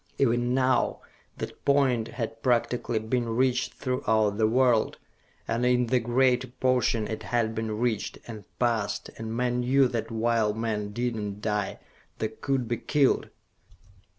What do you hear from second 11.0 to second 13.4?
not die, they could be killed!